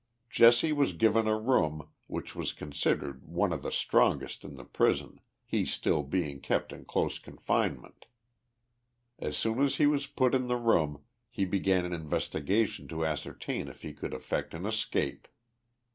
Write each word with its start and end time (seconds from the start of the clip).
Jesse 0.31 0.73
was 0.73 0.93
given 0.93 1.27
a 1.27 1.37
room, 1.37 1.87
which 2.07 2.33
was 2.35 2.53
considered 2.53 3.23
one 3.23 3.53
of 3.53 3.61
the 3.61 3.71
strongest 3.71 4.43
in 4.43 4.55
the 4.55 4.63
prison, 4.65 5.17
lie 5.17 5.61
being 5.61 5.65
still 5.67 6.03
kept 6.41 6.73
in 6.73 6.85
close 6.85 7.19
confinement. 7.19 8.07
As 9.19 9.37
soon 9.37 9.61
as 9.61 9.75
he 9.75 9.85
was 9.85 10.07
put 10.07 10.33
in 10.33 10.47
the 10.47 10.57
room 10.57 11.03
he 11.29 11.45
began 11.45 11.85
an 11.85 11.93
investigation 11.93 12.87
to 12.87 13.05
ascertain 13.05 13.67
if 13.67 13.83
he 13.83 13.93
could 13.93 14.15
effect 14.15 14.55
an 14.55 14.65
escape. 14.65 15.27